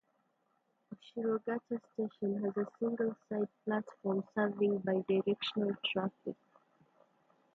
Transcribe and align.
Ushirogata 0.95 1.77
Station 1.93 2.41
has 2.43 2.57
a 2.57 2.65
single 2.79 3.15
side 3.29 3.47
platform 3.65 4.23
serving 4.33 4.79
bi-directional 4.79 5.75
traffic. 5.93 6.35